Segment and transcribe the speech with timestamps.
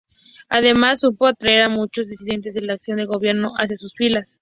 [0.49, 4.39] Además, supo atraer a muchos disidentes de la acción del Gobierno hacia sus filas.